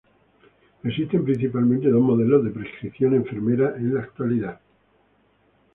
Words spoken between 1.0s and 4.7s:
principalmente dos modelos de prescripción enfermera en la actualidad.